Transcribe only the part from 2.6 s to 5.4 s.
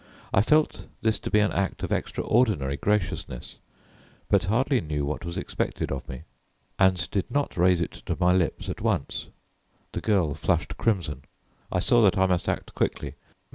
graciousness, but hardly knew what was